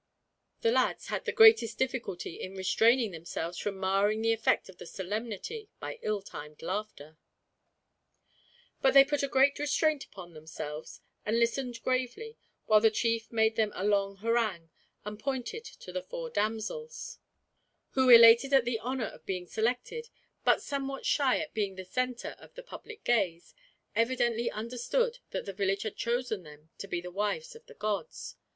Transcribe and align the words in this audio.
The 0.61 0.71
lads 0.71 1.09
had 1.09 1.25
the 1.25 1.31
greatest 1.31 1.77
difficulty 1.77 2.41
in 2.41 2.55
restraining 2.55 3.11
themselves 3.11 3.59
from 3.59 3.77
marring 3.77 4.23
the 4.23 4.33
effect 4.33 4.67
of 4.67 4.79
the 4.79 4.87
solemnity 4.87 5.69
by 5.79 5.99
ill 6.01 6.23
timed 6.23 6.63
laughter. 6.63 7.19
But 8.81 8.95
they 8.95 9.05
put 9.05 9.21
a 9.21 9.27
great 9.27 9.59
restraint 9.59 10.03
upon 10.03 10.33
themselves, 10.33 11.01
and 11.23 11.37
listened 11.37 11.83
gravely 11.83 12.35
while 12.65 12.81
the 12.81 12.89
chief 12.89 13.31
made 13.31 13.57
them 13.57 13.71
a 13.75 13.83
long 13.85 14.15
harangue, 14.15 14.71
and 15.05 15.19
pointed 15.19 15.65
to 15.65 15.91
the 15.91 16.01
four 16.01 16.31
damsels; 16.31 17.19
who, 17.91 18.09
elated 18.09 18.53
at 18.53 18.65
the 18.65 18.79
honor 18.79 19.05
of 19.05 19.27
being 19.27 19.45
selected, 19.45 20.09
but 20.43 20.63
somewhat 20.63 21.05
shy 21.05 21.37
at 21.37 21.53
being 21.53 21.75
the 21.75 21.85
center 21.85 22.35
of 22.39 22.55
the 22.55 22.63
public 22.63 23.03
gaze, 23.03 23.53
evidently 23.95 24.49
understood 24.49 25.19
that 25.29 25.45
the 25.45 25.53
village 25.53 25.83
had 25.83 25.95
chosen 25.95 26.41
them 26.41 26.71
to 26.79 26.87
be 26.87 27.01
the 27.01 27.11
wives 27.11 27.55
of 27.55 27.67
the 27.67 27.75
gods. 27.75 28.35